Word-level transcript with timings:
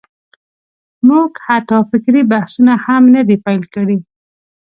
موږ 1.07 1.31
حتی 1.47 1.77
فکري 1.89 2.21
بحثونه 2.31 2.73
هم 2.85 3.03
نه 3.15 3.21
دي 3.27 3.37
پېل 3.45 3.61
کړي. 3.75 3.97